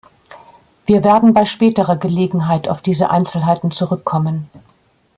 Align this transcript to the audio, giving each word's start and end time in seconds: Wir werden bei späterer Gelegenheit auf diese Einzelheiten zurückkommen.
Wir 0.87 1.03
werden 1.03 1.31
bei 1.31 1.45
späterer 1.45 1.95
Gelegenheit 1.95 2.67
auf 2.67 2.81
diese 2.81 3.11
Einzelheiten 3.11 3.69
zurückkommen. 3.69 4.49